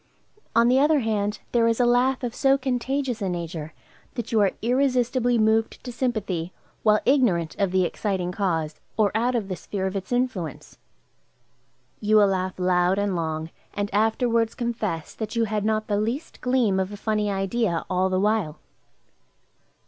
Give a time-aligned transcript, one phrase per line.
[0.55, 3.71] On the other hand, there is a laugh of so contagious a nature,
[4.15, 9.35] that you are irresistibly moved to sympathy while ignorant of the exciting cause, or out
[9.35, 10.79] of the sphere of its influence.
[11.99, 16.41] You will laugh loud and long, and afterwards confess that you had not the least
[16.41, 18.57] gleam of a funny idea, all the while.